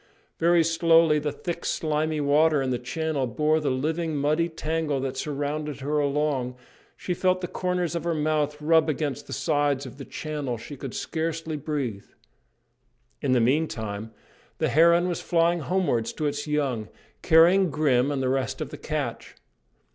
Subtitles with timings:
[0.39, 5.15] Very slowly the thick slimy water in the channel bore the living, muddy tangle that
[5.15, 6.55] surrounded her along;
[6.97, 10.75] she felt the corners of her mouth rub against the sides of the channel; she
[10.75, 12.05] could scarcely breathe.
[13.21, 14.11] In the meantime
[14.57, 16.89] the heron was flying homewards to its young,
[17.21, 19.35] carrying Grim and the rest of the catch.